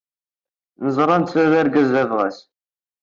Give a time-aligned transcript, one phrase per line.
[0.83, 2.37] Neẓra netta d argaz abɣas.